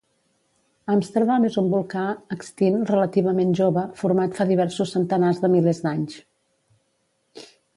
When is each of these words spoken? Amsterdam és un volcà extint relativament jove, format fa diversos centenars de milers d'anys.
Amsterdam 0.93 1.43
és 1.49 1.57
un 1.61 1.67
volcà 1.73 2.05
extint 2.37 2.79
relativament 2.91 3.53
jove, 3.61 3.83
format 4.01 4.35
fa 4.41 4.49
diversos 4.53 4.95
centenars 4.97 5.43
de 5.45 5.53
milers 5.57 5.83
d'anys. 5.85 6.19